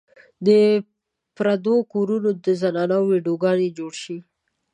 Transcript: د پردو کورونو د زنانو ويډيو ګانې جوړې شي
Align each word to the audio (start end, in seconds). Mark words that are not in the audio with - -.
د 0.47 0.49
پردو 1.37 1.75
کورونو 1.93 2.29
د 2.45 2.47
زنانو 2.61 2.97
ويډيو 3.09 3.33
ګانې 3.43 3.67
جوړې 3.77 3.97
شي 4.03 4.17